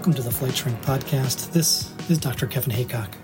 Welcome 0.00 0.14
to 0.14 0.22
the 0.22 0.30
Flight 0.30 0.56
Shrink 0.56 0.80
Podcast. 0.80 1.52
This 1.52 1.92
is 2.08 2.16
Dr. 2.16 2.46
Kevin 2.46 2.70
Haycock. 2.70 3.18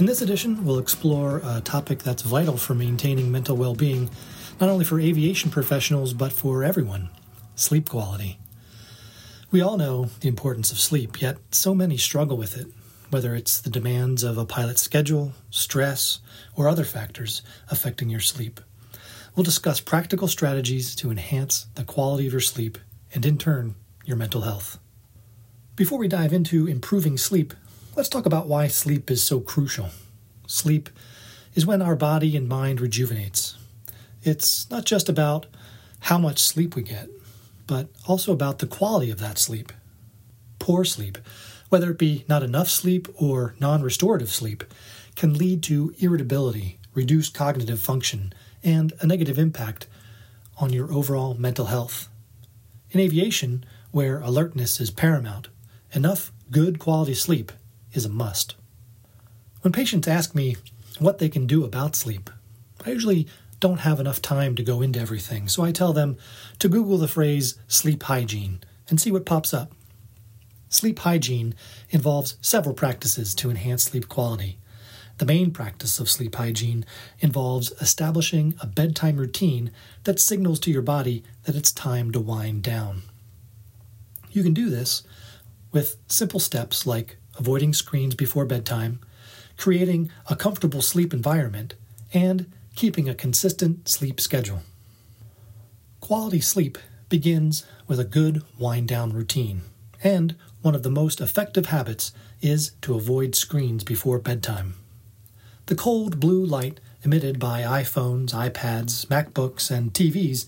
In 0.00 0.06
this 0.06 0.22
edition, 0.22 0.64
we'll 0.64 0.80
explore 0.80 1.40
a 1.44 1.60
topic 1.60 2.02
that's 2.02 2.22
vital 2.22 2.56
for 2.56 2.74
maintaining 2.74 3.30
mental 3.30 3.56
well 3.56 3.76
being, 3.76 4.10
not 4.58 4.68
only 4.68 4.84
for 4.84 4.98
aviation 4.98 5.52
professionals, 5.52 6.12
but 6.12 6.32
for 6.32 6.64
everyone 6.64 7.10
sleep 7.54 7.90
quality. 7.90 8.40
We 9.52 9.60
all 9.60 9.76
know 9.76 10.06
the 10.18 10.26
importance 10.26 10.72
of 10.72 10.80
sleep, 10.80 11.22
yet 11.22 11.36
so 11.52 11.76
many 11.76 11.96
struggle 11.96 12.36
with 12.36 12.56
it, 12.58 12.66
whether 13.10 13.36
it's 13.36 13.60
the 13.60 13.70
demands 13.70 14.24
of 14.24 14.36
a 14.36 14.44
pilot's 14.44 14.82
schedule, 14.82 15.30
stress, 15.50 16.18
or 16.56 16.66
other 16.66 16.82
factors 16.82 17.40
affecting 17.70 18.10
your 18.10 18.18
sleep. 18.18 18.60
We'll 19.36 19.44
discuss 19.44 19.78
practical 19.78 20.26
strategies 20.26 20.96
to 20.96 21.12
enhance 21.12 21.68
the 21.76 21.84
quality 21.84 22.26
of 22.26 22.32
your 22.32 22.40
sleep 22.40 22.78
and, 23.14 23.24
in 23.24 23.38
turn, 23.38 23.76
your 24.04 24.16
mental 24.16 24.40
health. 24.40 24.80
Before 25.76 25.98
we 25.98 26.06
dive 26.06 26.32
into 26.32 26.68
improving 26.68 27.18
sleep, 27.18 27.52
let's 27.96 28.08
talk 28.08 28.26
about 28.26 28.46
why 28.46 28.68
sleep 28.68 29.10
is 29.10 29.24
so 29.24 29.40
crucial. 29.40 29.88
Sleep 30.46 30.88
is 31.56 31.66
when 31.66 31.82
our 31.82 31.96
body 31.96 32.36
and 32.36 32.48
mind 32.48 32.80
rejuvenates. 32.80 33.58
It's 34.22 34.70
not 34.70 34.84
just 34.84 35.08
about 35.08 35.46
how 35.98 36.16
much 36.16 36.38
sleep 36.38 36.76
we 36.76 36.84
get, 36.84 37.08
but 37.66 37.88
also 38.06 38.32
about 38.32 38.60
the 38.60 38.68
quality 38.68 39.10
of 39.10 39.18
that 39.18 39.36
sleep. 39.36 39.72
Poor 40.60 40.84
sleep, 40.84 41.18
whether 41.70 41.90
it 41.90 41.98
be 41.98 42.24
not 42.28 42.44
enough 42.44 42.68
sleep 42.68 43.08
or 43.20 43.56
non 43.58 43.82
restorative 43.82 44.30
sleep, 44.30 44.62
can 45.16 45.34
lead 45.34 45.60
to 45.64 45.92
irritability, 45.98 46.78
reduced 46.92 47.34
cognitive 47.34 47.80
function, 47.80 48.32
and 48.62 48.92
a 49.00 49.08
negative 49.08 49.40
impact 49.40 49.88
on 50.56 50.72
your 50.72 50.92
overall 50.92 51.34
mental 51.34 51.66
health. 51.66 52.08
In 52.92 53.00
aviation, 53.00 53.64
where 53.90 54.20
alertness 54.20 54.80
is 54.80 54.92
paramount, 54.92 55.48
Enough 55.94 56.32
good 56.50 56.80
quality 56.80 57.14
sleep 57.14 57.52
is 57.92 58.04
a 58.04 58.08
must. 58.08 58.56
When 59.60 59.72
patients 59.72 60.08
ask 60.08 60.34
me 60.34 60.56
what 60.98 61.18
they 61.18 61.28
can 61.28 61.46
do 61.46 61.64
about 61.64 61.94
sleep, 61.94 62.30
I 62.84 62.90
usually 62.90 63.28
don't 63.60 63.78
have 63.78 64.00
enough 64.00 64.20
time 64.20 64.56
to 64.56 64.64
go 64.64 64.82
into 64.82 64.98
everything, 64.98 65.46
so 65.46 65.62
I 65.62 65.70
tell 65.70 65.92
them 65.92 66.16
to 66.58 66.68
Google 66.68 66.98
the 66.98 67.06
phrase 67.06 67.60
sleep 67.68 68.02
hygiene 68.02 68.58
and 68.88 69.00
see 69.00 69.12
what 69.12 69.24
pops 69.24 69.54
up. 69.54 69.70
Sleep 70.68 70.98
hygiene 70.98 71.54
involves 71.90 72.38
several 72.40 72.74
practices 72.74 73.32
to 73.36 73.48
enhance 73.48 73.84
sleep 73.84 74.08
quality. 74.08 74.58
The 75.18 75.26
main 75.26 75.52
practice 75.52 76.00
of 76.00 76.10
sleep 76.10 76.34
hygiene 76.34 76.84
involves 77.20 77.70
establishing 77.80 78.54
a 78.60 78.66
bedtime 78.66 79.16
routine 79.16 79.70
that 80.02 80.18
signals 80.18 80.58
to 80.60 80.72
your 80.72 80.82
body 80.82 81.22
that 81.44 81.54
it's 81.54 81.70
time 81.70 82.10
to 82.10 82.18
wind 82.18 82.64
down. 82.64 83.02
You 84.32 84.42
can 84.42 84.54
do 84.54 84.68
this 84.68 85.04
with 85.74 85.96
simple 86.06 86.40
steps 86.40 86.86
like 86.86 87.16
avoiding 87.36 87.74
screens 87.74 88.14
before 88.14 88.46
bedtime, 88.46 89.00
creating 89.58 90.08
a 90.30 90.36
comfortable 90.36 90.80
sleep 90.80 91.12
environment, 91.12 91.74
and 92.14 92.50
keeping 92.76 93.08
a 93.08 93.14
consistent 93.14 93.88
sleep 93.88 94.20
schedule. 94.20 94.62
Quality 96.00 96.40
sleep 96.40 96.78
begins 97.08 97.66
with 97.86 98.00
a 98.00 98.04
good 98.04 98.42
wind 98.58 98.88
down 98.88 99.12
routine, 99.12 99.62
and 100.02 100.36
one 100.62 100.74
of 100.74 100.84
the 100.84 100.90
most 100.90 101.20
effective 101.20 101.66
habits 101.66 102.12
is 102.40 102.72
to 102.80 102.94
avoid 102.94 103.34
screens 103.34 103.84
before 103.84 104.18
bedtime. 104.18 104.74
The 105.66 105.74
cold 105.74 106.20
blue 106.20 106.44
light 106.44 106.78
emitted 107.02 107.38
by 107.38 107.62
iPhones, 107.62 108.30
iPads, 108.30 109.06
MacBooks, 109.06 109.70
and 109.70 109.92
TVs 109.92 110.46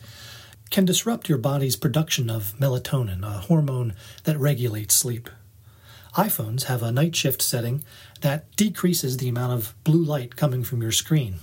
can 0.71 0.84
disrupt 0.84 1.28
your 1.28 1.38
body's 1.38 1.77
production 1.77 2.28
of 2.28 2.54
melatonin, 2.59 3.25
a 3.25 3.38
hormone 3.41 3.94
that 4.25 4.38
regulates 4.38 4.94
sleep. 4.94 5.31
iPhones 6.15 6.65
have 6.65 6.82
a 6.82 6.93
night 6.93 7.15
shift 7.15 7.43
setting 7.43 7.84
that 8.22 8.54
decreases 8.56 9.19
the 9.19 9.28
amount 9.28 9.53
of 9.53 9.75
blue 9.84 10.03
light 10.03 10.37
coming 10.37 10.65
from 10.65 10.82
your 10.82 10.93
screen. 10.93 11.37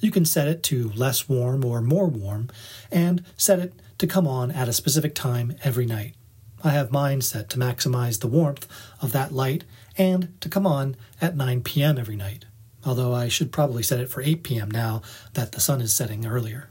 You 0.00 0.10
can 0.10 0.24
set 0.24 0.48
it 0.48 0.62
to 0.64 0.90
less 0.90 1.28
warm 1.28 1.64
or 1.64 1.80
more 1.80 2.06
warm, 2.06 2.48
and 2.90 3.24
set 3.36 3.58
it 3.58 3.74
to 3.98 4.06
come 4.06 4.26
on 4.26 4.50
at 4.50 4.68
a 4.68 4.72
specific 4.72 5.14
time 5.14 5.56
every 5.64 5.86
night. 5.86 6.14
I 6.62 6.70
have 6.70 6.92
mine 6.92 7.20
set 7.20 7.48
to 7.50 7.58
maximize 7.58 8.20
the 8.20 8.28
warmth 8.28 8.66
of 9.00 9.12
that 9.12 9.32
light 9.32 9.64
and 9.96 10.40
to 10.40 10.48
come 10.48 10.66
on 10.66 10.96
at 11.20 11.36
9 11.36 11.62
p.m. 11.62 11.98
every 11.98 12.16
night, 12.16 12.44
although 12.84 13.14
I 13.14 13.28
should 13.28 13.52
probably 13.52 13.82
set 13.82 14.00
it 14.00 14.08
for 14.08 14.22
8 14.22 14.42
p.m. 14.42 14.70
now 14.70 15.02
that 15.34 15.52
the 15.52 15.60
sun 15.60 15.80
is 15.80 15.92
setting 15.92 16.26
earlier. 16.26 16.70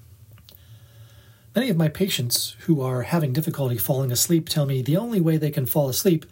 Many 1.57 1.71
of 1.71 1.75
my 1.75 1.87
patients 1.87 2.55
who 2.67 2.83
are 2.83 3.01
having 3.01 3.33
difficulty 3.33 3.79
falling 3.79 4.11
asleep 4.11 4.47
tell 4.47 4.67
me 4.67 4.83
the 4.83 4.95
only 4.95 5.19
way 5.19 5.37
they 5.37 5.49
can 5.49 5.65
fall 5.65 5.89
asleep 5.89 6.23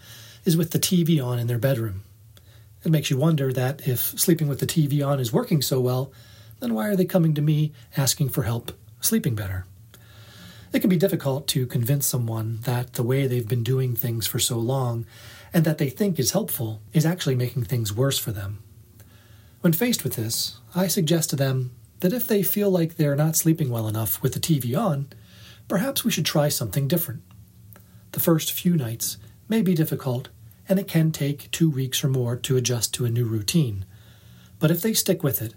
is 0.43 0.55
with 0.55 0.69
the 0.69 0.77
TV 0.77 1.19
on 1.19 1.39
in 1.39 1.47
their 1.47 1.57
bedroom. 1.57 2.03
It 2.83 2.91
makes 2.91 3.09
you 3.09 3.17
wonder 3.17 3.51
that 3.51 3.87
if 3.87 3.97
sleeping 4.19 4.47
with 4.47 4.59
the 4.59 4.67
TV 4.67 5.03
on 5.03 5.19
is 5.19 5.33
working 5.33 5.63
so 5.63 5.81
well, 5.81 6.13
then 6.59 6.75
why 6.75 6.89
are 6.89 6.95
they 6.95 7.05
coming 7.05 7.33
to 7.33 7.41
me 7.41 7.73
asking 7.97 8.29
for 8.29 8.43
help 8.43 8.71
sleeping 9.01 9.33
better? 9.33 9.65
It 10.71 10.81
can 10.81 10.91
be 10.91 10.95
difficult 10.95 11.47
to 11.47 11.65
convince 11.65 12.05
someone 12.05 12.59
that 12.61 12.93
the 12.93 13.01
way 13.01 13.25
they've 13.25 13.47
been 13.47 13.63
doing 13.63 13.95
things 13.95 14.27
for 14.27 14.37
so 14.37 14.59
long 14.59 15.07
and 15.51 15.65
that 15.65 15.79
they 15.79 15.89
think 15.89 16.19
is 16.19 16.33
helpful 16.33 16.83
is 16.93 17.03
actually 17.03 17.33
making 17.33 17.63
things 17.63 17.91
worse 17.91 18.19
for 18.19 18.31
them. 18.31 18.59
When 19.61 19.73
faced 19.73 20.03
with 20.03 20.17
this, 20.17 20.59
I 20.75 20.85
suggest 20.85 21.31
to 21.31 21.35
them 21.35 21.71
that 21.99 22.13
if 22.13 22.27
they 22.27 22.43
feel 22.43 22.69
like 22.69 22.95
they're 22.95 23.15
not 23.15 23.35
sleeping 23.35 23.69
well 23.69 23.87
enough 23.87 24.21
with 24.21 24.33
the 24.33 24.39
TV 24.39 24.77
on, 24.77 25.07
perhaps 25.67 26.03
we 26.03 26.11
should 26.11 26.25
try 26.25 26.49
something 26.49 26.87
different. 26.87 27.21
The 28.11 28.19
first 28.19 28.51
few 28.51 28.75
nights 28.75 29.17
may 29.47 29.61
be 29.61 29.73
difficult, 29.73 30.29
and 30.67 30.79
it 30.79 30.87
can 30.87 31.11
take 31.11 31.51
two 31.51 31.69
weeks 31.69 32.03
or 32.03 32.07
more 32.07 32.35
to 32.35 32.57
adjust 32.57 32.93
to 32.95 33.05
a 33.05 33.09
new 33.09 33.25
routine. 33.25 33.85
But 34.59 34.71
if 34.71 34.81
they 34.81 34.93
stick 34.93 35.23
with 35.23 35.41
it, 35.41 35.53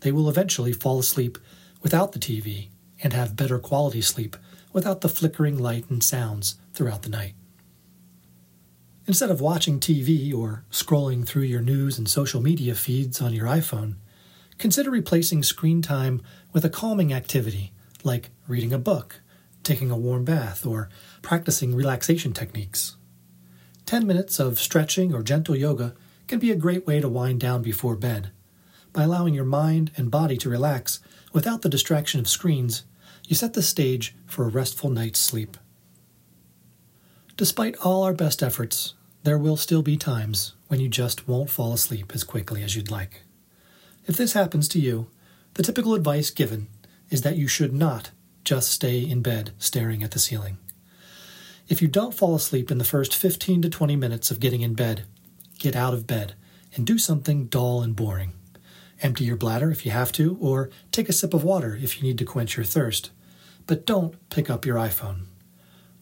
they 0.00 0.12
will 0.12 0.28
eventually 0.28 0.72
fall 0.72 0.98
asleep 0.98 1.38
without 1.82 2.12
the 2.12 2.18
TV 2.18 2.68
and 3.02 3.12
have 3.12 3.36
better 3.36 3.58
quality 3.58 4.00
sleep 4.00 4.36
without 4.72 5.00
the 5.00 5.08
flickering 5.08 5.58
light 5.58 5.88
and 5.90 6.02
sounds 6.02 6.56
throughout 6.72 7.02
the 7.02 7.08
night. 7.08 7.34
Instead 9.06 9.30
of 9.30 9.40
watching 9.40 9.80
TV 9.80 10.32
or 10.32 10.64
scrolling 10.70 11.26
through 11.26 11.42
your 11.42 11.60
news 11.60 11.98
and 11.98 12.08
social 12.08 12.40
media 12.40 12.74
feeds 12.74 13.20
on 13.20 13.32
your 13.32 13.46
iPhone, 13.46 13.96
Consider 14.62 14.92
replacing 14.92 15.42
screen 15.42 15.82
time 15.82 16.22
with 16.52 16.64
a 16.64 16.70
calming 16.70 17.12
activity 17.12 17.72
like 18.04 18.30
reading 18.46 18.72
a 18.72 18.78
book, 18.78 19.20
taking 19.64 19.90
a 19.90 19.96
warm 19.96 20.24
bath, 20.24 20.64
or 20.64 20.88
practicing 21.20 21.74
relaxation 21.74 22.32
techniques. 22.32 22.94
10 23.86 24.06
minutes 24.06 24.38
of 24.38 24.60
stretching 24.60 25.12
or 25.12 25.24
gentle 25.24 25.56
yoga 25.56 25.96
can 26.28 26.38
be 26.38 26.52
a 26.52 26.54
great 26.54 26.86
way 26.86 27.00
to 27.00 27.08
wind 27.08 27.40
down 27.40 27.60
before 27.60 27.96
bed. 27.96 28.30
By 28.92 29.02
allowing 29.02 29.34
your 29.34 29.44
mind 29.44 29.90
and 29.96 30.12
body 30.12 30.36
to 30.36 30.48
relax 30.48 31.00
without 31.32 31.62
the 31.62 31.68
distraction 31.68 32.20
of 32.20 32.28
screens, 32.28 32.84
you 33.26 33.34
set 33.34 33.54
the 33.54 33.62
stage 33.62 34.14
for 34.26 34.44
a 34.44 34.48
restful 34.48 34.90
night's 34.90 35.18
sleep. 35.18 35.56
Despite 37.36 37.74
all 37.78 38.04
our 38.04 38.14
best 38.14 38.44
efforts, 38.44 38.94
there 39.24 39.38
will 39.38 39.56
still 39.56 39.82
be 39.82 39.96
times 39.96 40.54
when 40.68 40.78
you 40.78 40.88
just 40.88 41.26
won't 41.26 41.50
fall 41.50 41.72
asleep 41.72 42.12
as 42.14 42.22
quickly 42.22 42.62
as 42.62 42.76
you'd 42.76 42.92
like. 42.92 43.24
If 44.06 44.16
this 44.16 44.32
happens 44.32 44.68
to 44.68 44.80
you, 44.80 45.08
the 45.54 45.62
typical 45.62 45.94
advice 45.94 46.30
given 46.30 46.68
is 47.10 47.22
that 47.22 47.36
you 47.36 47.46
should 47.46 47.72
not 47.72 48.10
just 48.44 48.70
stay 48.70 48.98
in 48.98 49.22
bed 49.22 49.52
staring 49.58 50.02
at 50.02 50.10
the 50.10 50.18
ceiling. 50.18 50.58
If 51.68 51.80
you 51.80 51.88
don't 51.88 52.14
fall 52.14 52.34
asleep 52.34 52.70
in 52.70 52.78
the 52.78 52.84
first 52.84 53.14
15 53.14 53.62
to 53.62 53.70
20 53.70 53.96
minutes 53.96 54.30
of 54.30 54.40
getting 54.40 54.62
in 54.62 54.74
bed, 54.74 55.04
get 55.58 55.76
out 55.76 55.94
of 55.94 56.06
bed 56.06 56.34
and 56.74 56.86
do 56.86 56.98
something 56.98 57.46
dull 57.46 57.82
and 57.82 57.94
boring. 57.94 58.32
Empty 59.02 59.24
your 59.24 59.36
bladder 59.36 59.70
if 59.70 59.84
you 59.84 59.92
have 59.92 60.12
to, 60.12 60.36
or 60.40 60.70
take 60.90 61.08
a 61.08 61.12
sip 61.12 61.34
of 61.34 61.44
water 61.44 61.78
if 61.80 61.96
you 61.96 62.02
need 62.02 62.18
to 62.18 62.24
quench 62.24 62.56
your 62.56 62.64
thirst. 62.64 63.10
But 63.66 63.86
don't 63.86 64.16
pick 64.30 64.50
up 64.50 64.66
your 64.66 64.76
iPhone. 64.76 65.26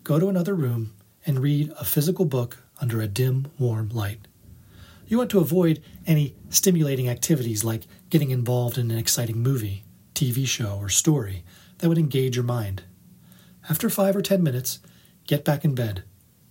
Go 0.04 0.18
to 0.18 0.28
another 0.28 0.54
room 0.54 0.94
and 1.26 1.38
read 1.38 1.72
a 1.78 1.84
physical 1.84 2.24
book 2.24 2.58
under 2.80 3.00
a 3.00 3.06
dim, 3.06 3.48
warm 3.58 3.90
light. 3.90 4.26
You 5.06 5.18
want 5.18 5.30
to 5.30 5.40
avoid 5.40 5.82
any 6.06 6.36
stimulating 6.50 7.08
activities 7.08 7.64
like 7.64 7.82
getting 8.10 8.30
involved 8.30 8.76
in 8.76 8.90
an 8.90 8.98
exciting 8.98 9.38
movie, 9.38 9.84
TV 10.14 10.46
show, 10.46 10.76
or 10.80 10.88
story 10.88 11.44
that 11.78 11.88
would 11.88 11.98
engage 11.98 12.36
your 12.36 12.44
mind. 12.44 12.82
After 13.68 13.88
five 13.88 14.16
or 14.16 14.22
ten 14.22 14.42
minutes, 14.42 14.80
get 15.26 15.44
back 15.44 15.64
in 15.64 15.74
bed, 15.74 16.04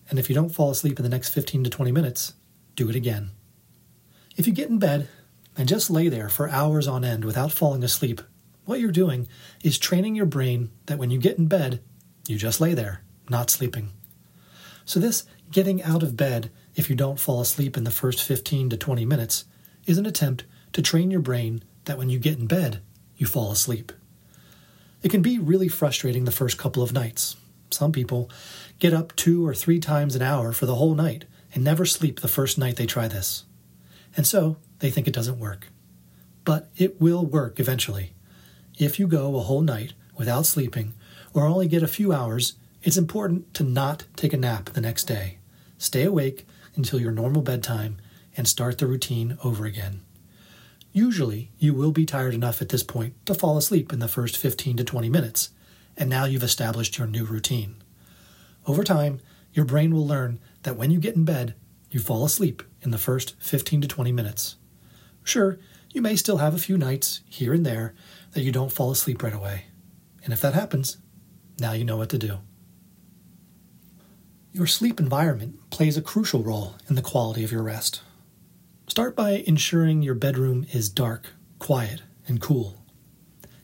and 0.09 0.17
if 0.17 0.29
you 0.29 0.35
don't 0.35 0.49
fall 0.49 0.71
asleep 0.71 0.97
in 0.97 1.03
the 1.03 1.09
next 1.09 1.29
15 1.29 1.65
to 1.65 1.69
20 1.69 1.91
minutes, 1.91 2.33
do 2.75 2.89
it 2.89 2.95
again. 2.95 3.31
If 4.35 4.47
you 4.47 4.53
get 4.53 4.69
in 4.69 4.79
bed 4.79 5.07
and 5.57 5.67
just 5.67 5.89
lay 5.89 6.07
there 6.07 6.29
for 6.29 6.49
hours 6.49 6.87
on 6.87 7.03
end 7.03 7.25
without 7.25 7.51
falling 7.51 7.83
asleep, 7.83 8.21
what 8.65 8.79
you're 8.79 8.91
doing 8.91 9.27
is 9.63 9.77
training 9.77 10.15
your 10.15 10.25
brain 10.25 10.71
that 10.85 10.97
when 10.97 11.11
you 11.11 11.19
get 11.19 11.37
in 11.37 11.47
bed, 11.47 11.81
you 12.27 12.37
just 12.37 12.61
lay 12.61 12.73
there, 12.73 13.03
not 13.29 13.49
sleeping. 13.49 13.89
So, 14.85 14.99
this 14.99 15.25
getting 15.51 15.83
out 15.83 16.03
of 16.03 16.15
bed 16.15 16.51
if 16.79 16.89
you 16.89 16.95
don't 16.95 17.19
fall 17.19 17.41
asleep 17.41 17.75
in 17.75 17.83
the 17.83 17.91
first 17.91 18.23
15 18.23 18.69
to 18.69 18.77
20 18.77 19.03
minutes, 19.03 19.43
is 19.85 19.97
an 19.97 20.05
attempt 20.05 20.45
to 20.79 20.83
train 20.83 21.11
your 21.11 21.19
brain 21.19 21.61
that 21.83 21.97
when 21.97 22.09
you 22.09 22.17
get 22.17 22.39
in 22.39 22.47
bed, 22.47 22.79
you 23.17 23.25
fall 23.25 23.51
asleep. 23.51 23.91
It 25.03 25.11
can 25.11 25.21
be 25.21 25.37
really 25.37 25.67
frustrating 25.67 26.23
the 26.23 26.31
first 26.31 26.57
couple 26.57 26.81
of 26.81 26.93
nights. 26.93 27.35
Some 27.69 27.91
people 27.91 28.31
get 28.79 28.93
up 28.93 29.13
two 29.17 29.45
or 29.45 29.53
three 29.53 29.81
times 29.81 30.15
an 30.15 30.21
hour 30.21 30.53
for 30.53 30.65
the 30.65 30.75
whole 30.75 30.95
night 30.95 31.25
and 31.53 31.65
never 31.65 31.85
sleep 31.85 32.21
the 32.21 32.29
first 32.29 32.57
night 32.57 32.77
they 32.77 32.85
try 32.85 33.09
this. 33.09 33.43
And 34.15 34.25
so 34.25 34.55
they 34.79 34.89
think 34.89 35.05
it 35.05 35.13
doesn't 35.13 35.37
work. 35.37 35.67
But 36.45 36.69
it 36.77 37.01
will 37.01 37.25
work 37.25 37.59
eventually. 37.59 38.13
If 38.77 38.99
you 38.99 39.05
go 39.05 39.35
a 39.35 39.41
whole 39.41 39.61
night 39.61 39.91
without 40.15 40.45
sleeping 40.45 40.93
or 41.33 41.45
only 41.45 41.67
get 41.67 41.83
a 41.83 41.89
few 41.89 42.13
hours, 42.13 42.53
it's 42.83 42.95
important 42.95 43.53
to 43.55 43.63
not 43.63 44.05
take 44.15 44.31
a 44.31 44.37
nap 44.37 44.69
the 44.69 44.79
next 44.79 45.03
day. 45.03 45.39
Stay 45.77 46.03
awake 46.03 46.47
until 46.77 47.01
your 47.01 47.11
normal 47.11 47.41
bedtime 47.41 47.97
and 48.37 48.47
start 48.47 48.77
the 48.77 48.87
routine 48.87 49.37
over 49.43 49.65
again. 49.65 50.03
Usually, 50.91 51.51
you 51.57 51.73
will 51.73 51.91
be 51.91 52.05
tired 52.05 52.33
enough 52.33 52.61
at 52.61 52.69
this 52.69 52.83
point 52.83 53.13
to 53.25 53.35
fall 53.35 53.57
asleep 53.57 53.93
in 53.93 53.99
the 53.99 54.07
first 54.07 54.37
15 54.37 54.77
to 54.77 54.83
20 54.83 55.09
minutes, 55.09 55.49
and 55.95 56.09
now 56.09 56.25
you've 56.25 56.43
established 56.43 56.97
your 56.97 57.07
new 57.07 57.25
routine. 57.25 57.75
Over 58.65 58.83
time, 58.83 59.19
your 59.53 59.65
brain 59.65 59.93
will 59.93 60.07
learn 60.07 60.39
that 60.63 60.77
when 60.77 60.91
you 60.91 60.99
get 60.99 61.15
in 61.15 61.25
bed, 61.25 61.55
you 61.91 61.99
fall 61.99 62.25
asleep 62.25 62.63
in 62.81 62.91
the 62.91 62.97
first 62.97 63.35
15 63.39 63.81
to 63.81 63.87
20 63.87 64.11
minutes. 64.11 64.55
Sure, 65.23 65.59
you 65.91 66.01
may 66.01 66.15
still 66.15 66.37
have 66.37 66.53
a 66.53 66.59
few 66.59 66.77
nights 66.77 67.21
here 67.27 67.53
and 67.53 67.65
there 67.65 67.93
that 68.31 68.41
you 68.41 68.51
don't 68.51 68.71
fall 68.71 68.91
asleep 68.91 69.23
right 69.23 69.33
away. 69.33 69.65
And 70.23 70.33
if 70.33 70.41
that 70.41 70.53
happens, 70.53 70.97
now 71.59 71.73
you 71.73 71.83
know 71.83 71.97
what 71.97 72.09
to 72.09 72.17
do. 72.17 72.39
Your 74.51 74.67
sleep 74.67 74.99
environment 74.99 75.69
plays 75.69 75.97
a 75.97 76.01
crucial 76.01 76.43
role 76.43 76.75
in 76.87 76.95
the 76.95 77.01
quality 77.01 77.43
of 77.43 77.51
your 77.51 77.63
rest. 77.63 78.01
Start 78.89 79.15
by 79.15 79.43
ensuring 79.45 80.01
your 80.01 80.15
bedroom 80.15 80.65
is 80.73 80.89
dark, 80.89 81.27
quiet, 81.59 82.01
and 82.27 82.41
cool. 82.41 82.83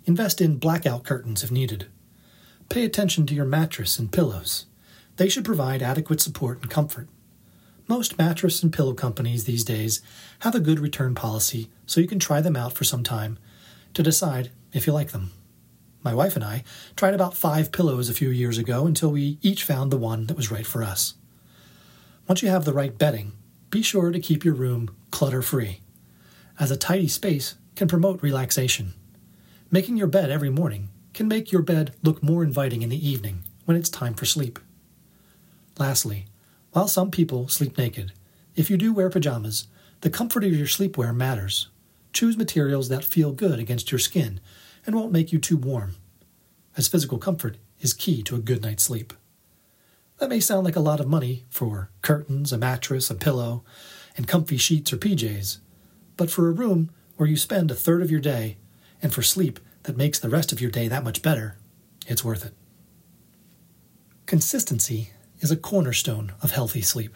Invest 0.05 0.39
in 0.39 0.57
blackout 0.57 1.03
curtains 1.03 1.43
if 1.43 1.49
needed. 1.49 1.87
Pay 2.69 2.85
attention 2.85 3.25
to 3.25 3.33
your 3.33 3.43
mattress 3.43 3.97
and 3.97 4.11
pillows. 4.11 4.67
They 5.17 5.27
should 5.27 5.43
provide 5.43 5.81
adequate 5.81 6.21
support 6.21 6.61
and 6.61 6.69
comfort. 6.69 7.09
Most 7.87 8.19
mattress 8.19 8.61
and 8.61 8.71
pillow 8.71 8.93
companies 8.93 9.45
these 9.45 9.63
days 9.63 9.99
have 10.41 10.53
a 10.53 10.59
good 10.59 10.79
return 10.79 11.15
policy 11.15 11.71
so 11.87 11.99
you 11.99 12.07
can 12.07 12.19
try 12.19 12.39
them 12.39 12.55
out 12.55 12.73
for 12.73 12.83
some 12.83 13.01
time 13.01 13.39
to 13.95 14.03
decide 14.03 14.51
if 14.73 14.85
you 14.85 14.93
like 14.93 15.09
them. 15.09 15.31
My 16.03 16.13
wife 16.13 16.35
and 16.35 16.45
I 16.45 16.63
tried 16.95 17.15
about 17.15 17.35
five 17.35 17.71
pillows 17.71 18.11
a 18.11 18.13
few 18.13 18.29
years 18.29 18.59
ago 18.59 18.85
until 18.85 19.09
we 19.09 19.39
each 19.41 19.63
found 19.63 19.91
the 19.91 19.97
one 19.97 20.27
that 20.27 20.37
was 20.37 20.51
right 20.51 20.67
for 20.67 20.83
us. 20.83 21.15
Once 22.27 22.43
you 22.43 22.49
have 22.49 22.63
the 22.63 22.73
right 22.73 22.95
bedding, 22.95 23.31
be 23.71 23.81
sure 23.81 24.11
to 24.11 24.19
keep 24.19 24.45
your 24.45 24.53
room 24.53 24.95
clutter 25.15 25.41
free, 25.41 25.79
as 26.59 26.71
a 26.71 26.75
tidy 26.75 27.07
space 27.07 27.55
can 27.77 27.87
promote 27.87 28.21
relaxation. 28.21 28.91
Making 29.71 29.95
your 29.95 30.07
bed 30.07 30.29
every 30.29 30.49
morning 30.49 30.89
can 31.13 31.29
make 31.29 31.53
your 31.53 31.61
bed 31.61 31.95
look 32.03 32.21
more 32.21 32.43
inviting 32.43 32.81
in 32.81 32.89
the 32.89 33.09
evening 33.09 33.45
when 33.63 33.77
it's 33.77 33.89
time 33.89 34.13
for 34.13 34.25
sleep. 34.25 34.59
Lastly, 35.79 36.25
while 36.73 36.89
some 36.89 37.11
people 37.11 37.47
sleep 37.47 37.77
naked, 37.77 38.11
if 38.57 38.69
you 38.69 38.75
do 38.75 38.91
wear 38.91 39.09
pajamas, 39.09 39.67
the 40.01 40.09
comfort 40.09 40.43
of 40.43 40.53
your 40.53 40.67
sleepwear 40.67 41.15
matters. 41.15 41.69
Choose 42.11 42.35
materials 42.35 42.89
that 42.89 43.05
feel 43.05 43.31
good 43.31 43.57
against 43.57 43.93
your 43.93 43.99
skin 43.99 44.41
and 44.85 44.97
won't 44.97 45.13
make 45.13 45.31
you 45.31 45.39
too 45.39 45.55
warm, 45.55 45.95
as 46.75 46.89
physical 46.89 47.19
comfort 47.19 47.55
is 47.79 47.93
key 47.93 48.21
to 48.23 48.35
a 48.35 48.39
good 48.39 48.61
night's 48.61 48.83
sleep. 48.83 49.13
That 50.17 50.27
may 50.27 50.41
sound 50.41 50.65
like 50.65 50.75
a 50.75 50.81
lot 50.81 50.99
of 50.99 51.07
money 51.07 51.45
for 51.49 51.89
curtains, 52.01 52.51
a 52.51 52.57
mattress, 52.57 53.09
a 53.09 53.15
pillow, 53.15 53.63
and 54.15 54.27
comfy 54.27 54.57
sheets 54.57 54.91
or 54.93 54.97
PJs, 54.97 55.59
but 56.17 56.31
for 56.31 56.47
a 56.47 56.53
room 56.53 56.89
where 57.17 57.29
you 57.29 57.37
spend 57.37 57.71
a 57.71 57.75
third 57.75 58.01
of 58.01 58.11
your 58.11 58.19
day, 58.19 58.57
and 59.01 59.13
for 59.13 59.21
sleep 59.21 59.59
that 59.83 59.97
makes 59.97 60.19
the 60.19 60.29
rest 60.29 60.51
of 60.51 60.61
your 60.61 60.71
day 60.71 60.87
that 60.87 61.03
much 61.03 61.21
better, 61.21 61.57
it's 62.07 62.23
worth 62.23 62.45
it. 62.45 62.53
Consistency 64.25 65.11
is 65.39 65.51
a 65.51 65.57
cornerstone 65.57 66.33
of 66.41 66.51
healthy 66.51 66.81
sleep. 66.81 67.13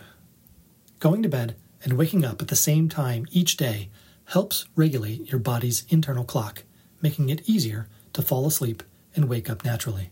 Going 0.99 1.23
to 1.23 1.29
bed 1.29 1.55
and 1.83 1.93
waking 1.97 2.25
up 2.25 2.41
at 2.41 2.49
the 2.49 2.55
same 2.55 2.89
time 2.89 3.25
each 3.31 3.57
day 3.57 3.89
helps 4.25 4.65
regulate 4.75 5.31
your 5.31 5.39
body's 5.39 5.85
internal 5.89 6.23
clock 6.23 6.63
making 7.01 7.29
it 7.29 7.47
easier 7.47 7.87
to 8.13 8.21
fall 8.21 8.45
asleep 8.45 8.83
and 9.15 9.29
wake 9.29 9.49
up 9.49 9.63
naturally. 9.63 10.11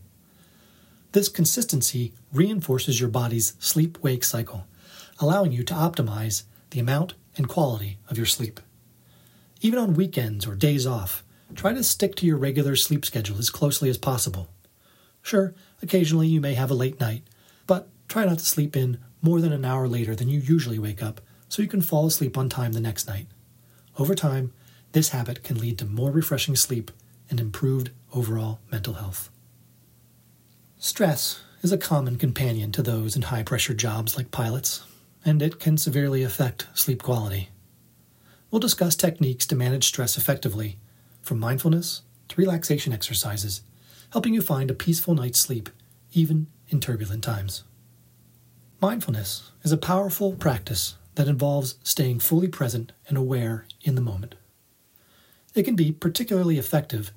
This 1.12 1.30
consistency 1.30 2.14
reinforces 2.32 3.00
your 3.00 3.10
body's 3.10 3.54
sleep 3.60 3.98
wake 4.02 4.24
cycle, 4.24 4.68
allowing 5.20 5.52
you 5.52 5.64
to 5.64 5.74
optimize 5.74 6.44
the 6.72 6.80
amount 6.80 7.14
and 7.36 7.48
quality 7.48 7.98
of 8.10 8.18
your 8.18 8.26
sleep. 8.26 8.60
Even 9.62 9.80
on 9.80 9.94
weekends 9.94 10.46
or 10.46 10.56
days 10.56 10.86
off, 10.86 11.24
try 11.56 11.74
to 11.74 11.84
stick 11.84 12.16
to 12.16 12.26
your 12.26 12.38
regular 12.38 12.76
sleep 12.76 13.06
schedule 13.06 13.38
as 13.38 13.50
closely 13.50 13.90
as 13.90 13.98
possible. 13.98 14.50
Sure, 15.22 15.54
occasionally 15.82 16.28
you 16.28 16.40
may 16.42 16.54
have 16.54 16.72
a 16.72 16.76
late 16.76 17.00
night, 17.00 17.24
but 17.66 17.88
try 18.08 18.26
not 18.26 18.40
to 18.40 18.46
sleep 18.46 18.76
in 18.76 18.98
more 19.22 19.42
than 19.42 19.52
an 19.52 19.66
hour 19.66 19.88
later 19.88 20.16
than 20.16 20.30
you 20.30 20.40
usually 20.40 20.80
wake 20.80 21.02
up 21.02 21.22
so 21.50 21.62
you 21.62 21.68
can 21.68 21.82
fall 21.82 22.06
asleep 22.06 22.38
on 22.38 22.50
time 22.50 22.74
the 22.74 22.80
next 22.80 23.08
night. 23.08 23.28
Over 23.98 24.14
time, 24.14 24.54
this 24.92 25.10
habit 25.10 25.44
can 25.44 25.58
lead 25.58 25.78
to 25.80 25.86
more 25.86 26.12
refreshing 26.12 26.56
sleep 26.56 26.92
and 27.30 27.40
improved 27.40 27.92
overall 28.14 28.60
mental 28.72 28.96
health. 28.96 29.30
Stress 30.78 31.42
is 31.62 31.72
a 31.72 31.78
common 31.78 32.18
companion 32.18 32.72
to 32.72 32.84
those 32.84 33.16
in 33.16 33.24
high 33.24 33.44
pressure 33.44 33.74
jobs 33.74 34.16
like 34.16 34.32
pilots, 34.32 34.84
and 35.28 35.42
it 35.42 35.60
can 35.60 35.78
severely 35.78 36.24
affect 36.24 36.68
sleep 36.74 37.04
quality. 37.04 37.50
We'll 38.50 38.62
discuss 38.62 38.96
techniques 38.96 39.46
to 39.48 39.56
manage 39.56 39.84
stress 39.84 40.18
effectively, 40.18 40.78
from 41.22 41.38
mindfulness 41.38 42.04
to 42.30 42.40
relaxation 42.40 42.94
exercises, 42.94 43.62
helping 44.12 44.34
you 44.34 44.42
find 44.42 44.72
a 44.72 44.74
peaceful 44.74 45.14
night's 45.14 45.40
sleep 45.40 45.70
even 46.14 46.48
in 46.70 46.80
turbulent 46.80 47.26
times. 47.26 47.64
Mindfulness 48.82 49.52
is 49.64 49.74
a 49.74 49.78
powerful 49.78 50.34
practice 50.34 50.96
that 51.16 51.28
involves 51.28 51.76
staying 51.84 52.20
fully 52.20 52.48
present 52.48 52.94
and 53.10 53.18
aware 53.18 53.66
in 53.82 53.96
the 53.96 54.02
moment. 54.02 54.36
It 55.54 55.64
can 55.64 55.76
be 55.76 55.92
particularly 55.92 56.58
effective 56.58 57.12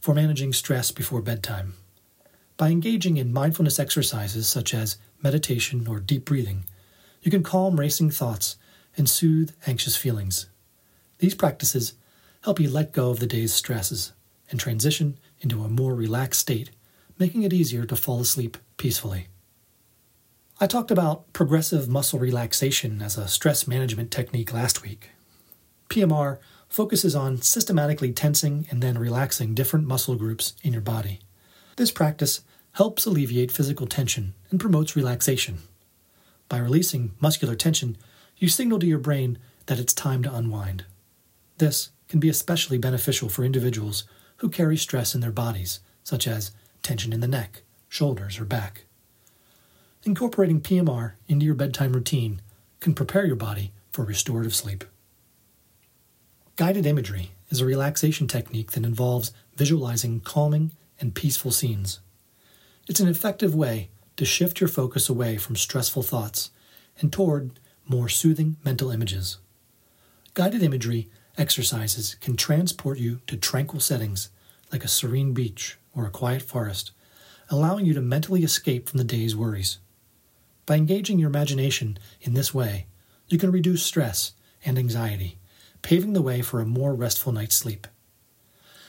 for 0.00 0.14
managing 0.14 0.52
stress 0.52 0.90
before 0.90 1.22
bedtime. 1.22 1.74
By 2.56 2.70
engaging 2.70 3.18
in 3.18 3.32
mindfulness 3.32 3.78
exercises 3.78 4.48
such 4.48 4.74
as 4.74 4.96
meditation 5.22 5.86
or 5.86 6.00
deep 6.00 6.24
breathing, 6.24 6.64
you 7.22 7.30
can 7.30 7.42
calm 7.42 7.78
racing 7.78 8.10
thoughts 8.10 8.56
and 8.96 9.08
soothe 9.08 9.52
anxious 9.66 9.96
feelings. 9.96 10.46
These 11.18 11.34
practices 11.34 11.94
help 12.44 12.58
you 12.58 12.68
let 12.68 12.92
go 12.92 13.10
of 13.10 13.20
the 13.20 13.26
day's 13.26 13.54
stresses 13.54 14.12
and 14.50 14.58
transition 14.58 15.18
into 15.40 15.62
a 15.62 15.68
more 15.68 15.94
relaxed 15.94 16.40
state, 16.40 16.70
making 17.18 17.42
it 17.42 17.52
easier 17.52 17.84
to 17.86 17.96
fall 17.96 18.20
asleep 18.20 18.56
peacefully. 18.76 19.28
I 20.60 20.66
talked 20.66 20.90
about 20.90 21.32
progressive 21.32 21.88
muscle 21.88 22.18
relaxation 22.18 23.02
as 23.02 23.16
a 23.16 23.28
stress 23.28 23.66
management 23.66 24.10
technique 24.10 24.52
last 24.52 24.82
week. 24.82 25.10
PMR 25.88 26.38
focuses 26.68 27.14
on 27.14 27.42
systematically 27.42 28.12
tensing 28.12 28.66
and 28.70 28.82
then 28.82 28.98
relaxing 28.98 29.54
different 29.54 29.86
muscle 29.86 30.14
groups 30.14 30.54
in 30.62 30.72
your 30.72 30.82
body. 30.82 31.20
This 31.76 31.90
practice 31.90 32.42
helps 32.72 33.06
alleviate 33.06 33.52
physical 33.52 33.86
tension 33.86 34.34
and 34.50 34.60
promotes 34.60 34.96
relaxation. 34.96 35.58
By 36.52 36.58
releasing 36.58 37.12
muscular 37.18 37.54
tension, 37.56 37.96
you 38.36 38.46
signal 38.46 38.78
to 38.80 38.86
your 38.86 38.98
brain 38.98 39.38
that 39.64 39.78
it's 39.78 39.94
time 39.94 40.22
to 40.22 40.34
unwind. 40.34 40.84
This 41.56 41.92
can 42.08 42.20
be 42.20 42.28
especially 42.28 42.76
beneficial 42.76 43.30
for 43.30 43.42
individuals 43.42 44.04
who 44.36 44.50
carry 44.50 44.76
stress 44.76 45.14
in 45.14 45.22
their 45.22 45.32
bodies, 45.32 45.80
such 46.04 46.28
as 46.28 46.50
tension 46.82 47.10
in 47.14 47.20
the 47.20 47.26
neck, 47.26 47.62
shoulders, 47.88 48.38
or 48.38 48.44
back. 48.44 48.84
Incorporating 50.02 50.60
PMR 50.60 51.12
into 51.26 51.46
your 51.46 51.54
bedtime 51.54 51.94
routine 51.94 52.42
can 52.80 52.92
prepare 52.92 53.24
your 53.24 53.34
body 53.34 53.72
for 53.90 54.04
restorative 54.04 54.54
sleep. 54.54 54.84
Guided 56.56 56.84
imagery 56.84 57.30
is 57.48 57.62
a 57.62 57.64
relaxation 57.64 58.26
technique 58.26 58.72
that 58.72 58.84
involves 58.84 59.32
visualizing 59.56 60.20
calming 60.20 60.72
and 61.00 61.14
peaceful 61.14 61.50
scenes. 61.50 62.00
It's 62.86 63.00
an 63.00 63.08
effective 63.08 63.54
way 63.54 63.88
to 64.16 64.24
shift 64.24 64.60
your 64.60 64.68
focus 64.68 65.08
away 65.08 65.36
from 65.36 65.56
stressful 65.56 66.02
thoughts 66.02 66.50
and 67.00 67.12
toward 67.12 67.58
more 67.86 68.08
soothing 68.08 68.56
mental 68.64 68.90
images. 68.90 69.38
Guided 70.34 70.62
imagery 70.62 71.08
exercises 71.36 72.16
can 72.20 72.36
transport 72.36 72.98
you 72.98 73.20
to 73.26 73.36
tranquil 73.36 73.80
settings 73.80 74.30
like 74.70 74.84
a 74.84 74.88
serene 74.88 75.32
beach 75.32 75.78
or 75.94 76.06
a 76.06 76.10
quiet 76.10 76.42
forest, 76.42 76.92
allowing 77.50 77.84
you 77.84 77.94
to 77.94 78.00
mentally 78.00 78.42
escape 78.42 78.88
from 78.88 78.98
the 78.98 79.04
day's 79.04 79.36
worries. 79.36 79.78
By 80.64 80.76
engaging 80.76 81.18
your 81.18 81.28
imagination 81.28 81.98
in 82.20 82.34
this 82.34 82.54
way, 82.54 82.86
you 83.28 83.38
can 83.38 83.50
reduce 83.50 83.82
stress 83.82 84.32
and 84.64 84.78
anxiety 84.78 85.38
paving 85.82 86.12
the 86.12 86.22
way 86.22 86.40
for 86.40 86.60
a 86.60 86.66
more 86.66 86.94
restful 86.94 87.32
night's 87.32 87.56
sleep. 87.56 87.86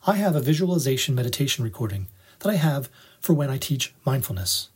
I 0.06 0.16
have 0.16 0.36
a 0.36 0.42
visualization 0.42 1.16
meditation 1.16 1.64
recording 1.64 2.08
that 2.40 2.50
I 2.50 2.56
have 2.56 2.90
for 3.20 3.34
when 3.34 3.50
I 3.50 3.58
teach 3.58 3.94
mindfulness. 4.06 4.70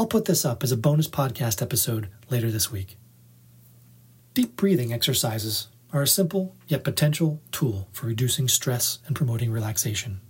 I'll 0.00 0.06
put 0.06 0.24
this 0.24 0.46
up 0.46 0.64
as 0.64 0.72
a 0.72 0.78
bonus 0.78 1.08
podcast 1.08 1.60
episode 1.60 2.08
later 2.30 2.50
this 2.50 2.72
week. 2.72 2.96
Deep 4.32 4.56
breathing 4.56 4.94
exercises 4.94 5.68
are 5.92 6.00
a 6.00 6.06
simple 6.06 6.56
yet 6.66 6.84
potential 6.84 7.42
tool 7.52 7.86
for 7.92 8.06
reducing 8.06 8.48
stress 8.48 9.00
and 9.06 9.14
promoting 9.14 9.52
relaxation. 9.52 10.22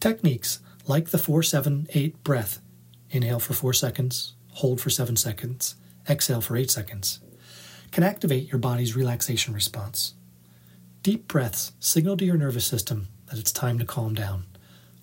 Techniques 0.00 0.60
like 0.86 1.10
the 1.10 1.18
478 1.18 2.24
breath 2.24 2.62
inhale 3.10 3.40
for 3.40 3.52
4 3.52 3.74
seconds, 3.74 4.36
hold 4.52 4.80
for 4.80 4.88
7 4.88 5.16
seconds, 5.16 5.74
exhale 6.08 6.40
for 6.40 6.56
8 6.56 6.70
seconds, 6.70 7.20
can 7.90 8.02
activate 8.02 8.50
your 8.50 8.58
body's 8.58 8.96
relaxation 8.96 9.52
response. 9.52 10.14
Deep 11.02 11.28
breaths 11.28 11.72
signal 11.78 12.16
to 12.16 12.24
your 12.24 12.38
nervous 12.38 12.64
system 12.64 13.08
that 13.26 13.38
it's 13.38 13.52
time 13.52 13.78
to 13.78 13.84
calm 13.84 14.14
down, 14.14 14.46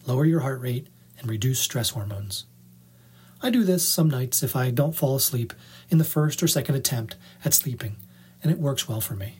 lower 0.07 0.25
your 0.25 0.39
heart 0.39 0.59
rate, 0.59 0.87
and 1.19 1.29
reduce 1.29 1.59
stress 1.59 1.91
hormones. 1.91 2.45
I 3.41 3.49
do 3.49 3.63
this 3.63 3.87
some 3.87 4.09
nights 4.09 4.43
if 4.43 4.55
I 4.55 4.69
don't 4.69 4.95
fall 4.95 5.15
asleep 5.15 5.53
in 5.89 5.97
the 5.97 6.03
first 6.03 6.43
or 6.43 6.47
second 6.47 6.75
attempt 6.75 7.15
at 7.45 7.53
sleeping, 7.53 7.95
and 8.43 8.51
it 8.51 8.59
works 8.59 8.87
well 8.87 8.99
for 8.99 9.15
me. 9.15 9.39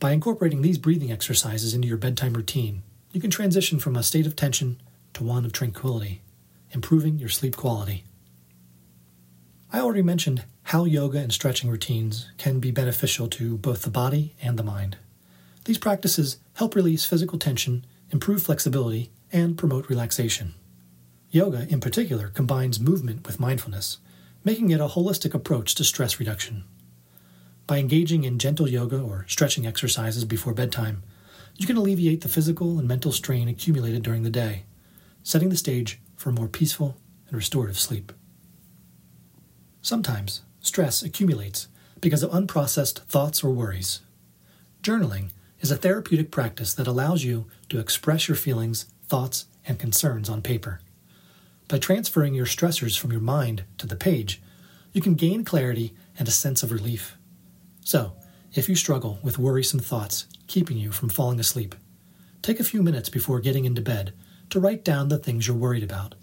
By 0.00 0.12
incorporating 0.12 0.62
these 0.62 0.78
breathing 0.78 1.12
exercises 1.12 1.74
into 1.74 1.88
your 1.88 1.98
bedtime 1.98 2.32
routine, 2.32 2.82
you 3.12 3.20
can 3.20 3.30
transition 3.30 3.78
from 3.78 3.96
a 3.96 4.02
state 4.02 4.26
of 4.26 4.34
tension 4.34 4.80
to 5.14 5.24
one 5.24 5.44
of 5.44 5.52
tranquility, 5.52 6.22
improving 6.70 7.18
your 7.18 7.28
sleep 7.28 7.56
quality. 7.56 8.04
I 9.70 9.80
already 9.80 10.02
mentioned 10.02 10.44
how 10.64 10.84
yoga 10.84 11.18
and 11.18 11.32
stretching 11.32 11.68
routines 11.68 12.30
can 12.38 12.60
be 12.60 12.70
beneficial 12.70 13.28
to 13.28 13.58
both 13.58 13.82
the 13.82 13.90
body 13.90 14.34
and 14.40 14.58
the 14.58 14.62
mind. 14.62 14.96
These 15.66 15.78
practices 15.78 16.38
help 16.54 16.74
release 16.74 17.04
physical 17.04 17.38
tension, 17.38 17.84
improve 18.10 18.42
flexibility, 18.42 19.10
and 19.30 19.58
promote 19.58 19.90
relaxation. 19.90 20.54
Yoga, 21.30 21.66
in 21.68 21.80
particular, 21.80 22.28
combines 22.28 22.80
movement 22.80 23.26
with 23.26 23.38
mindfulness, 23.38 23.98
making 24.44 24.70
it 24.70 24.80
a 24.80 24.88
holistic 24.88 25.34
approach 25.34 25.74
to 25.74 25.84
stress 25.84 26.18
reduction. 26.18 26.64
By 27.66 27.78
engaging 27.78 28.24
in 28.24 28.38
gentle 28.38 28.66
yoga 28.66 28.98
or 28.98 29.26
stretching 29.28 29.66
exercises 29.66 30.24
before 30.24 30.54
bedtime, 30.54 31.02
you 31.56 31.66
can 31.66 31.76
alleviate 31.76 32.22
the 32.22 32.28
physical 32.28 32.78
and 32.78 32.88
mental 32.88 33.12
strain 33.12 33.46
accumulated 33.46 34.02
during 34.02 34.22
the 34.22 34.30
day, 34.30 34.64
setting 35.22 35.50
the 35.50 35.56
stage 35.56 36.00
for 36.16 36.32
more 36.32 36.48
peaceful 36.48 36.96
and 37.26 37.36
restorative 37.36 37.78
sleep. 37.78 38.10
Sometimes 39.82 40.42
stress 40.60 41.02
accumulates 41.02 41.68
because 42.00 42.22
of 42.22 42.30
unprocessed 42.30 43.00
thoughts 43.00 43.44
or 43.44 43.50
worries. 43.50 44.00
Journaling 44.82 45.28
is 45.60 45.70
a 45.70 45.76
therapeutic 45.76 46.30
practice 46.30 46.72
that 46.72 46.86
allows 46.86 47.22
you 47.22 47.46
to 47.68 47.80
express 47.80 48.28
your 48.28 48.36
feelings, 48.36 48.86
thoughts, 49.08 49.44
and 49.66 49.78
concerns 49.78 50.30
on 50.30 50.40
paper. 50.40 50.80
By 51.68 51.76
transferring 51.76 52.34
your 52.34 52.46
stressors 52.46 52.98
from 52.98 53.12
your 53.12 53.20
mind 53.20 53.64
to 53.76 53.86
the 53.86 53.94
page, 53.94 54.40
you 54.94 55.02
can 55.02 55.14
gain 55.14 55.44
clarity 55.44 55.94
and 56.18 56.26
a 56.26 56.30
sense 56.30 56.62
of 56.62 56.72
relief. 56.72 57.18
So, 57.84 58.14
if 58.54 58.70
you 58.70 58.74
struggle 58.74 59.18
with 59.22 59.38
worrisome 59.38 59.80
thoughts 59.80 60.24
keeping 60.46 60.78
you 60.78 60.92
from 60.92 61.10
falling 61.10 61.38
asleep, 61.38 61.74
take 62.40 62.58
a 62.58 62.64
few 62.64 62.82
minutes 62.82 63.10
before 63.10 63.38
getting 63.40 63.66
into 63.66 63.82
bed 63.82 64.14
to 64.48 64.58
write 64.58 64.82
down 64.82 65.10
the 65.10 65.18
things 65.18 65.46
you're 65.46 65.56
worried 65.56 65.82
about, 65.82 66.14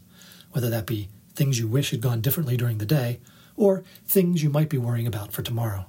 whether 0.52 0.72
that 0.72 0.88
be 0.88 1.10
things 1.36 1.60
you 1.60 1.68
wish 1.68 1.92
had 1.92 2.02
gone 2.02 2.22
differently 2.22 2.58
during 2.58 2.80
the 2.80 2.86
day 2.86 3.20
or 3.56 3.84
things 4.04 4.42
you 4.42 4.50
might 4.50 4.70
be 4.70 4.80
worrying 4.80 5.06
about 5.06 5.32
for 5.32 5.44
tomorrow. 5.44 5.86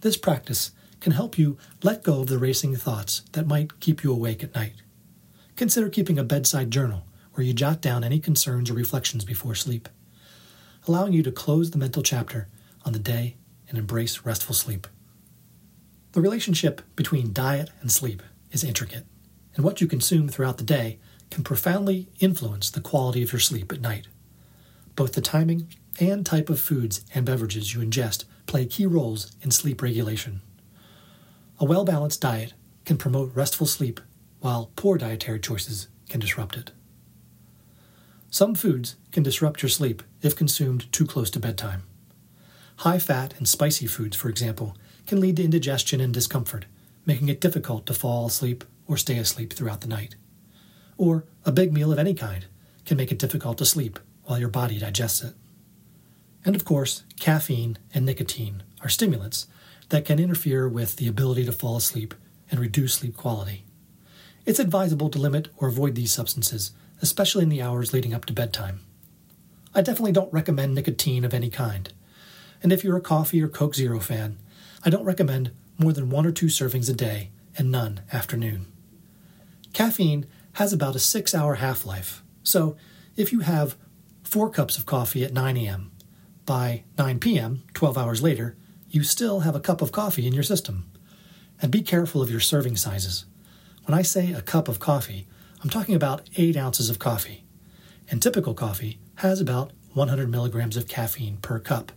This 0.00 0.16
practice 0.16 0.70
can 1.00 1.12
help 1.12 1.36
you 1.36 1.58
let 1.82 2.02
go 2.02 2.20
of 2.20 2.28
the 2.28 2.38
racing 2.38 2.74
thoughts 2.76 3.20
that 3.32 3.46
might 3.46 3.78
keep 3.80 4.02
you 4.02 4.10
awake 4.10 4.42
at 4.42 4.54
night. 4.54 4.76
Consider 5.56 5.90
keeping 5.90 6.18
a 6.18 6.24
bedside 6.24 6.70
journal 6.70 7.04
where 7.40 7.46
you 7.46 7.54
jot 7.54 7.80
down 7.80 8.04
any 8.04 8.20
concerns 8.20 8.68
or 8.68 8.74
reflections 8.74 9.24
before 9.24 9.54
sleep, 9.54 9.88
allowing 10.86 11.14
you 11.14 11.22
to 11.22 11.32
close 11.32 11.70
the 11.70 11.78
mental 11.78 12.02
chapter 12.02 12.48
on 12.84 12.92
the 12.92 12.98
day 12.98 13.34
and 13.66 13.78
embrace 13.78 14.26
restful 14.26 14.54
sleep. 14.54 14.86
The 16.12 16.20
relationship 16.20 16.82
between 16.96 17.32
diet 17.32 17.70
and 17.80 17.90
sleep 17.90 18.22
is 18.52 18.62
intricate, 18.62 19.06
and 19.54 19.64
what 19.64 19.80
you 19.80 19.86
consume 19.86 20.28
throughout 20.28 20.58
the 20.58 20.64
day 20.64 20.98
can 21.30 21.42
profoundly 21.42 22.08
influence 22.18 22.68
the 22.68 22.82
quality 22.82 23.22
of 23.22 23.32
your 23.32 23.40
sleep 23.40 23.72
at 23.72 23.80
night. 23.80 24.06
Both 24.94 25.14
the 25.14 25.22
timing 25.22 25.68
and 25.98 26.26
type 26.26 26.50
of 26.50 26.60
foods 26.60 27.06
and 27.14 27.24
beverages 27.24 27.72
you 27.72 27.80
ingest 27.80 28.24
play 28.44 28.66
key 28.66 28.84
roles 28.84 29.32
in 29.40 29.50
sleep 29.50 29.80
regulation. 29.80 30.42
A 31.58 31.64
well 31.64 31.86
balanced 31.86 32.20
diet 32.20 32.52
can 32.84 32.98
promote 32.98 33.34
restful 33.34 33.66
sleep, 33.66 33.98
while 34.40 34.72
poor 34.76 34.98
dietary 34.98 35.40
choices 35.40 35.88
can 36.10 36.20
disrupt 36.20 36.58
it. 36.58 36.72
Some 38.30 38.54
foods 38.54 38.94
can 39.10 39.24
disrupt 39.24 39.60
your 39.60 39.68
sleep 39.68 40.04
if 40.22 40.36
consumed 40.36 40.90
too 40.92 41.04
close 41.04 41.30
to 41.30 41.40
bedtime. 41.40 41.82
High 42.76 43.00
fat 43.00 43.34
and 43.36 43.48
spicy 43.48 43.86
foods, 43.86 44.16
for 44.16 44.28
example, 44.28 44.76
can 45.06 45.20
lead 45.20 45.36
to 45.36 45.44
indigestion 45.44 46.00
and 46.00 46.14
discomfort, 46.14 46.66
making 47.04 47.28
it 47.28 47.40
difficult 47.40 47.86
to 47.86 47.94
fall 47.94 48.26
asleep 48.26 48.64
or 48.86 48.96
stay 48.96 49.18
asleep 49.18 49.52
throughout 49.52 49.80
the 49.80 49.88
night. 49.88 50.14
Or 50.96 51.24
a 51.44 51.50
big 51.50 51.72
meal 51.72 51.92
of 51.92 51.98
any 51.98 52.14
kind 52.14 52.46
can 52.86 52.96
make 52.96 53.10
it 53.10 53.18
difficult 53.18 53.58
to 53.58 53.64
sleep 53.64 53.98
while 54.24 54.38
your 54.38 54.48
body 54.48 54.78
digests 54.78 55.24
it. 55.24 55.34
And 56.44 56.54
of 56.54 56.64
course, 56.64 57.02
caffeine 57.18 57.78
and 57.92 58.06
nicotine 58.06 58.62
are 58.80 58.88
stimulants 58.88 59.48
that 59.88 60.04
can 60.04 60.20
interfere 60.20 60.68
with 60.68 60.96
the 60.96 61.08
ability 61.08 61.44
to 61.46 61.52
fall 61.52 61.76
asleep 61.76 62.14
and 62.48 62.60
reduce 62.60 62.94
sleep 62.94 63.16
quality. 63.16 63.64
It's 64.46 64.60
advisable 64.60 65.10
to 65.10 65.18
limit 65.18 65.48
or 65.56 65.68
avoid 65.68 65.96
these 65.96 66.12
substances 66.12 66.70
especially 67.02 67.42
in 67.42 67.48
the 67.48 67.62
hours 67.62 67.92
leading 67.92 68.14
up 68.14 68.24
to 68.26 68.32
bedtime. 68.32 68.80
I 69.74 69.82
definitely 69.82 70.12
don't 70.12 70.32
recommend 70.32 70.74
nicotine 70.74 71.24
of 71.24 71.32
any 71.32 71.50
kind. 71.50 71.92
And 72.62 72.72
if 72.72 72.84
you're 72.84 72.96
a 72.96 73.00
coffee 73.00 73.42
or 73.42 73.48
Coke 73.48 73.74
Zero 73.74 74.00
fan, 74.00 74.38
I 74.84 74.90
don't 74.90 75.04
recommend 75.04 75.52
more 75.78 75.92
than 75.92 76.10
one 76.10 76.26
or 76.26 76.32
two 76.32 76.46
servings 76.46 76.90
a 76.90 76.92
day 76.92 77.30
and 77.56 77.70
none 77.70 78.02
afternoon. 78.12 78.66
Caffeine 79.72 80.26
has 80.54 80.72
about 80.72 80.96
a 80.96 80.98
six 80.98 81.34
hour 81.34 81.56
half 81.56 81.86
life, 81.86 82.22
so 82.42 82.76
if 83.16 83.32
you 83.32 83.40
have 83.40 83.76
four 84.22 84.50
cups 84.50 84.78
of 84.78 84.86
coffee 84.86 85.24
at 85.24 85.32
9 85.32 85.56
a.m., 85.56 85.90
by 86.46 86.82
9 86.98 87.20
p.m., 87.20 87.62
12 87.74 87.96
hours 87.96 88.22
later, 88.22 88.56
you 88.88 89.04
still 89.04 89.40
have 89.40 89.54
a 89.54 89.60
cup 89.60 89.80
of 89.80 89.92
coffee 89.92 90.26
in 90.26 90.32
your 90.32 90.42
system. 90.42 90.90
And 91.62 91.70
be 91.70 91.82
careful 91.82 92.22
of 92.22 92.30
your 92.30 92.40
serving 92.40 92.76
sizes. 92.76 93.24
When 93.84 93.96
I 93.96 94.02
say 94.02 94.32
a 94.32 94.42
cup 94.42 94.66
of 94.66 94.78
coffee, 94.78 95.28
I'm 95.62 95.68
talking 95.68 95.94
about 95.94 96.22
8 96.36 96.56
ounces 96.56 96.88
of 96.88 96.98
coffee. 96.98 97.44
And 98.10 98.22
typical 98.22 98.54
coffee 98.54 98.98
has 99.16 99.42
about 99.42 99.72
100 99.92 100.30
milligrams 100.30 100.74
of 100.74 100.88
caffeine 100.88 101.36
per 101.36 101.58
cup. 101.58 101.92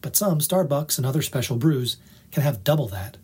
But 0.00 0.14
some 0.14 0.38
Starbucks 0.38 0.96
and 0.96 1.04
other 1.04 1.20
special 1.20 1.56
brews 1.56 1.96
can 2.30 2.44
have 2.44 2.62
double 2.62 2.86
that. 2.88 3.16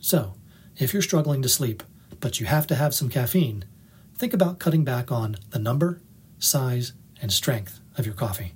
So, 0.00 0.34
if 0.76 0.92
you're 0.92 1.02
struggling 1.02 1.40
to 1.42 1.48
sleep, 1.48 1.84
but 2.18 2.40
you 2.40 2.46
have 2.46 2.66
to 2.66 2.74
have 2.74 2.94
some 2.94 3.08
caffeine, 3.08 3.64
think 4.16 4.34
about 4.34 4.58
cutting 4.58 4.82
back 4.82 5.12
on 5.12 5.36
the 5.50 5.60
number, 5.60 6.00
size, 6.40 6.92
and 7.22 7.32
strength 7.32 7.78
of 7.96 8.04
your 8.04 8.16
coffee. 8.16 8.54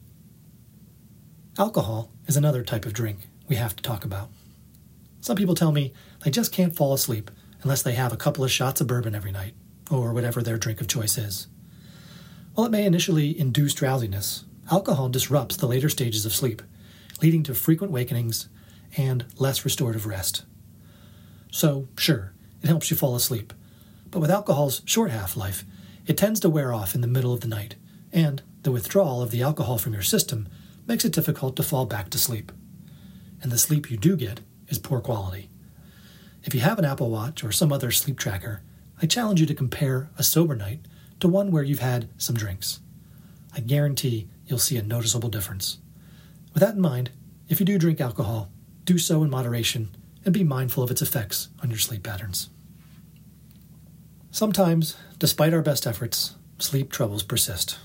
Alcohol 1.58 2.10
is 2.26 2.36
another 2.36 2.64
type 2.64 2.86
of 2.86 2.92
drink 2.92 3.28
we 3.48 3.54
have 3.54 3.76
to 3.76 3.82
talk 3.82 4.04
about. 4.04 4.30
Some 5.20 5.36
people 5.36 5.54
tell 5.54 5.70
me 5.70 5.92
they 6.24 6.30
just 6.32 6.52
can't 6.52 6.74
fall 6.74 6.92
asleep 6.92 7.30
unless 7.62 7.82
they 7.82 7.94
have 7.94 8.12
a 8.12 8.16
couple 8.16 8.42
of 8.42 8.50
shots 8.50 8.80
of 8.80 8.88
bourbon 8.88 9.14
every 9.14 9.30
night 9.30 9.54
or 9.92 10.12
whatever 10.12 10.42
their 10.42 10.58
drink 10.58 10.80
of 10.80 10.88
choice 10.88 11.18
is. 11.18 11.46
While 12.54 12.66
it 12.66 12.72
may 12.72 12.84
initially 12.84 13.38
induce 13.38 13.74
drowsiness, 13.74 14.44
alcohol 14.70 15.08
disrupts 15.08 15.56
the 15.56 15.66
later 15.66 15.88
stages 15.88 16.26
of 16.26 16.34
sleep, 16.34 16.62
leading 17.20 17.42
to 17.44 17.54
frequent 17.54 17.92
wakenings 17.92 18.48
and 18.96 19.24
less 19.38 19.64
restorative 19.64 20.06
rest. 20.06 20.44
So, 21.50 21.88
sure, 21.96 22.32
it 22.62 22.68
helps 22.68 22.90
you 22.90 22.96
fall 22.96 23.14
asleep, 23.14 23.52
but 24.10 24.20
with 24.20 24.30
alcohol's 24.30 24.82
short 24.84 25.10
half 25.10 25.36
life, 25.36 25.64
it 26.06 26.16
tends 26.16 26.40
to 26.40 26.50
wear 26.50 26.72
off 26.72 26.94
in 26.94 27.00
the 27.00 27.06
middle 27.06 27.32
of 27.32 27.40
the 27.40 27.48
night, 27.48 27.76
and 28.12 28.42
the 28.62 28.72
withdrawal 28.72 29.22
of 29.22 29.30
the 29.30 29.42
alcohol 29.42 29.78
from 29.78 29.92
your 29.92 30.02
system 30.02 30.48
makes 30.86 31.04
it 31.04 31.12
difficult 31.12 31.56
to 31.56 31.62
fall 31.62 31.86
back 31.86 32.10
to 32.10 32.18
sleep. 32.18 32.52
And 33.40 33.50
the 33.50 33.58
sleep 33.58 33.90
you 33.90 33.96
do 33.96 34.16
get 34.16 34.40
is 34.68 34.78
poor 34.78 35.00
quality. 35.00 35.48
If 36.44 36.54
you 36.54 36.60
have 36.60 36.78
an 36.78 36.84
Apple 36.84 37.10
Watch 37.10 37.44
or 37.44 37.52
some 37.52 37.72
other 37.72 37.90
sleep 37.90 38.18
tracker, 38.18 38.62
I 39.02 39.06
challenge 39.06 39.40
you 39.40 39.46
to 39.46 39.54
compare 39.54 40.10
a 40.16 40.22
sober 40.22 40.54
night 40.54 40.86
to 41.18 41.26
one 41.26 41.50
where 41.50 41.64
you've 41.64 41.80
had 41.80 42.08
some 42.18 42.36
drinks. 42.36 42.78
I 43.52 43.58
guarantee 43.58 44.28
you'll 44.46 44.60
see 44.60 44.76
a 44.76 44.82
noticeable 44.82 45.28
difference. 45.28 45.78
With 46.54 46.60
that 46.62 46.76
in 46.76 46.80
mind, 46.80 47.10
if 47.48 47.58
you 47.58 47.66
do 47.66 47.78
drink 47.78 48.00
alcohol, 48.00 48.52
do 48.84 48.98
so 48.98 49.24
in 49.24 49.30
moderation 49.30 49.90
and 50.24 50.32
be 50.32 50.44
mindful 50.44 50.84
of 50.84 50.90
its 50.92 51.02
effects 51.02 51.48
on 51.60 51.68
your 51.68 51.80
sleep 51.80 52.04
patterns. 52.04 52.48
Sometimes, 54.30 54.96
despite 55.18 55.52
our 55.52 55.62
best 55.62 55.84
efforts, 55.84 56.36
sleep 56.58 56.92
troubles 56.92 57.24
persist. 57.24 57.78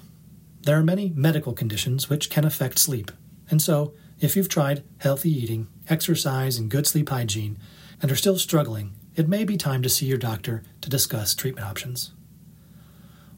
There 0.61 0.77
are 0.77 0.83
many 0.83 1.11
medical 1.15 1.53
conditions 1.53 2.09
which 2.11 2.29
can 2.29 2.45
affect 2.45 2.77
sleep, 2.77 3.11
and 3.49 3.59
so, 3.59 3.93
if 4.19 4.35
you've 4.35 4.49
tried 4.49 4.83
healthy 4.99 5.31
eating, 5.31 5.67
exercise, 5.89 6.57
and 6.57 6.69
good 6.69 6.85
sleep 6.85 7.09
hygiene 7.09 7.57
and 8.01 8.11
are 8.11 8.15
still 8.15 8.37
struggling, 8.37 8.93
it 9.17 9.27
may 9.27 9.43
be 9.43 9.57
time 9.57 9.81
to 9.81 9.89
see 9.89 10.05
your 10.05 10.19
doctor 10.19 10.61
to 10.79 10.89
discuss 10.91 11.33
treatment 11.33 11.65
options. 11.65 12.13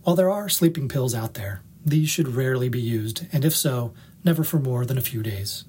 While 0.04 0.18
there 0.18 0.30
are 0.30 0.50
sleeping 0.50 0.90
pills 0.90 1.16
out 1.16 1.36
there, 1.36 1.62
these 1.86 2.10
should 2.10 2.36
rarely 2.36 2.68
be 2.68 2.82
used, 2.82 3.26
and 3.32 3.46
if 3.46 3.56
so, 3.56 3.94
never 4.26 4.44
for 4.44 4.60
more 4.60 4.86
than 4.86 4.98
a 4.98 5.02
few 5.02 5.24
days. 5.24 5.64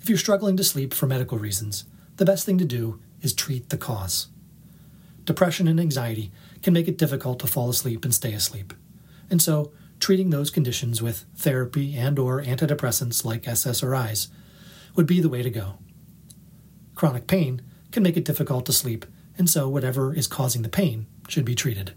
If 0.00 0.08
you're 0.08 0.18
struggling 0.18 0.56
to 0.56 0.64
sleep 0.64 0.94
for 0.94 1.08
medical 1.08 1.36
reasons, 1.36 1.84
the 2.16 2.24
best 2.24 2.46
thing 2.46 2.58
to 2.58 2.64
do 2.64 3.00
is 3.22 3.34
treat 3.34 3.70
the 3.70 3.76
cause. 3.76 4.28
Depression 5.24 5.66
and 5.66 5.80
anxiety 5.80 6.30
can 6.62 6.72
make 6.72 6.86
it 6.86 6.96
difficult 6.98 7.40
to 7.40 7.48
fall 7.48 7.68
asleep 7.68 8.04
and 8.04 8.14
stay 8.14 8.34
asleep. 8.34 8.72
And 9.30 9.42
so, 9.42 9.72
treating 9.98 10.30
those 10.30 10.50
conditions 10.50 11.02
with 11.02 11.24
therapy 11.34 11.96
and 11.96 12.20
or 12.20 12.40
antidepressants 12.40 13.24
like 13.24 13.42
SSRIs 13.42 14.28
would 14.94 15.06
be 15.06 15.20
the 15.20 15.28
way 15.28 15.42
to 15.42 15.50
go. 15.50 15.78
Chronic 16.94 17.26
pain 17.26 17.62
can 17.90 18.04
make 18.04 18.16
it 18.16 18.24
difficult 18.24 18.66
to 18.66 18.72
sleep, 18.72 19.06
and 19.36 19.48
so 19.48 19.68
whatever 19.68 20.14
is 20.14 20.26
causing 20.26 20.62
the 20.62 20.68
pain 20.68 21.06
should 21.28 21.44
be 21.44 21.54
treated. 21.54 21.92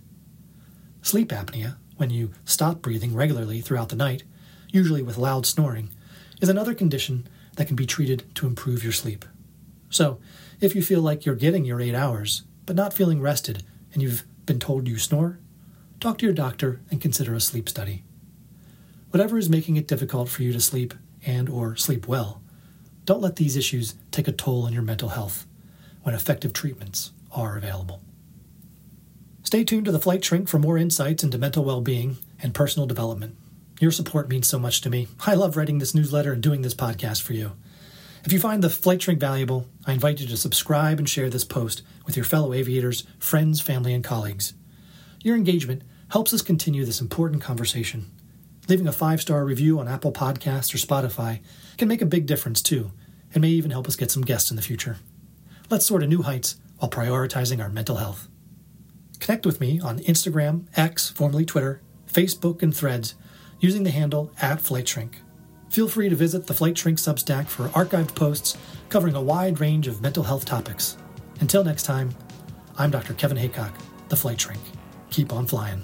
Sleep 1.01 1.29
apnea, 1.29 1.77
when 1.97 2.09
you 2.09 2.31
stop 2.45 2.81
breathing 2.81 3.13
regularly 3.13 3.61
throughout 3.61 3.89
the 3.89 3.95
night, 3.95 4.23
usually 4.71 5.01
with 5.01 5.17
loud 5.17 5.45
snoring, 5.45 5.89
is 6.41 6.49
another 6.49 6.73
condition 6.73 7.27
that 7.55 7.65
can 7.65 7.75
be 7.75 7.85
treated 7.85 8.23
to 8.35 8.47
improve 8.47 8.83
your 8.83 8.93
sleep. 8.93 9.25
So, 9.89 10.19
if 10.59 10.75
you 10.75 10.81
feel 10.81 11.01
like 11.01 11.25
you're 11.25 11.35
getting 11.35 11.65
your 11.65 11.81
eight 11.81 11.95
hours, 11.95 12.43
but 12.65 12.75
not 12.75 12.93
feeling 12.93 13.21
rested, 13.21 13.63
and 13.93 14.01
you've 14.01 14.23
been 14.45 14.59
told 14.59 14.87
you 14.87 14.97
snore, 14.97 15.39
talk 15.99 16.17
to 16.17 16.25
your 16.25 16.33
doctor 16.33 16.81
and 16.91 17.01
consider 17.01 17.33
a 17.33 17.39
sleep 17.39 17.69
study. 17.69 18.03
Whatever 19.11 19.37
is 19.37 19.49
making 19.49 19.77
it 19.77 19.87
difficult 19.87 20.29
for 20.29 20.43
you 20.43 20.51
to 20.53 20.59
sleep 20.59 20.93
and 21.25 21.49
or 21.49 21.75
sleep 21.75 22.07
well, 22.07 22.41
don't 23.05 23.21
let 23.21 23.37
these 23.37 23.55
issues 23.55 23.95
take 24.11 24.27
a 24.27 24.31
toll 24.31 24.65
on 24.65 24.73
your 24.73 24.83
mental 24.83 25.09
health 25.09 25.45
when 26.03 26.13
effective 26.13 26.53
treatments 26.53 27.11
are 27.37 27.55
available. 27.55 28.01
Stay 29.43 29.63
tuned 29.63 29.85
to 29.85 29.91
the 29.91 29.99
Flight 29.99 30.25
Shrink 30.25 30.49
for 30.49 30.59
more 30.59 30.77
insights 30.77 31.23
into 31.23 31.37
mental 31.37 31.63
well-being 31.63 32.17
and 32.41 32.53
personal 32.53 32.87
development. 32.87 33.37
Your 33.79 33.91
support 33.91 34.27
means 34.27 34.47
so 34.47 34.57
much 34.59 34.81
to 34.81 34.89
me. 34.89 35.07
I 35.25 35.35
love 35.35 35.55
writing 35.55 35.77
this 35.77 35.93
newsletter 35.93 36.33
and 36.33 36.41
doing 36.41 36.63
this 36.63 36.73
podcast 36.73 37.21
for 37.21 37.33
you. 37.33 37.51
If 38.25 38.33
you 38.33 38.39
find 38.39 38.61
the 38.63 38.69
Flight 38.69 39.01
Shrink 39.03 39.19
valuable, 39.19 39.67
I 39.85 39.93
invite 39.93 40.19
you 40.19 40.27
to 40.27 40.35
subscribe 40.35 40.97
and 40.97 41.07
share 41.07 41.29
this 41.29 41.45
post 41.45 41.83
with 42.05 42.17
your 42.17 42.25
fellow 42.25 42.53
aviators, 42.53 43.05
friends, 43.19 43.61
family, 43.61 43.93
and 43.93 44.03
colleagues. 44.03 44.53
Your 45.23 45.37
engagement 45.37 45.83
helps 46.09 46.33
us 46.33 46.41
continue 46.41 46.83
this 46.83 46.99
important 46.99 47.41
conversation. 47.41 48.11
Leaving 48.67 48.87
a 48.87 48.91
five 48.91 49.21
star 49.21 49.45
review 49.45 49.79
on 49.79 49.87
Apple 49.87 50.11
Podcasts 50.11 50.73
or 50.73 50.77
Spotify 50.77 51.39
can 51.77 51.87
make 51.87 52.01
a 52.01 52.05
big 52.05 52.25
difference 52.25 52.61
too, 52.61 52.91
and 53.33 53.41
may 53.41 53.49
even 53.49 53.71
help 53.71 53.87
us 53.87 53.95
get 53.95 54.11
some 54.11 54.25
guests 54.25 54.49
in 54.49 54.57
the 54.57 54.63
future. 54.63 54.97
Let's 55.69 55.85
soar 55.85 55.99
to 55.99 56.07
new 56.07 56.23
heights 56.23 56.57
while 56.77 56.89
prioritizing 56.89 57.61
our 57.61 57.69
mental 57.69 57.97
health. 57.97 58.27
Connect 59.19 59.45
with 59.45 59.59
me 59.59 59.79
on 59.79 59.99
Instagram, 59.99 60.67
X, 60.75 61.09
formerly 61.09 61.45
Twitter, 61.45 61.81
Facebook, 62.11 62.61
and 62.61 62.75
Threads 62.75 63.15
using 63.59 63.83
the 63.83 63.91
handle 63.91 64.31
at 64.41 64.61
Flight 64.61 64.87
Shrink. 64.87 65.21
Feel 65.69 65.87
free 65.87 66.09
to 66.09 66.15
visit 66.15 66.47
the 66.47 66.53
Flight 66.53 66.77
Shrink 66.77 66.97
Substack 66.97 67.47
for 67.47 67.67
archived 67.69 68.15
posts 68.15 68.57
covering 68.89 69.15
a 69.15 69.21
wide 69.21 69.59
range 69.59 69.87
of 69.87 70.01
mental 70.01 70.23
health 70.23 70.45
topics. 70.45 70.97
Until 71.39 71.63
next 71.63 71.83
time, 71.83 72.11
I'm 72.77 72.91
Dr. 72.91 73.13
Kevin 73.13 73.37
Haycock, 73.37 73.73
the 74.09 74.15
Flight 74.15 74.39
Shrink. 74.39 74.61
Keep 75.09 75.33
on 75.33 75.45
flying. 75.47 75.81